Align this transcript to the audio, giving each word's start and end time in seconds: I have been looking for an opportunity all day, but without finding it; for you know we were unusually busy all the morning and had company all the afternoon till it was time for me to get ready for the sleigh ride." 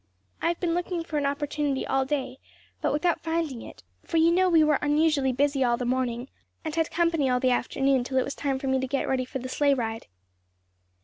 I 0.41 0.47
have 0.47 0.59
been 0.59 0.73
looking 0.73 1.03
for 1.03 1.19
an 1.19 1.27
opportunity 1.27 1.85
all 1.85 2.05
day, 2.05 2.39
but 2.81 2.91
without 2.91 3.21
finding 3.21 3.61
it; 3.61 3.83
for 4.03 4.17
you 4.17 4.31
know 4.31 4.49
we 4.49 4.63
were 4.63 4.79
unusually 4.81 5.31
busy 5.31 5.63
all 5.63 5.77
the 5.77 5.85
morning 5.85 6.27
and 6.65 6.73
had 6.73 6.89
company 6.89 7.29
all 7.29 7.39
the 7.39 7.51
afternoon 7.51 8.03
till 8.03 8.17
it 8.17 8.23
was 8.25 8.33
time 8.33 8.57
for 8.57 8.65
me 8.65 8.79
to 8.79 8.87
get 8.87 9.07
ready 9.07 9.25
for 9.25 9.37
the 9.37 9.47
sleigh 9.47 9.75
ride." 9.75 10.07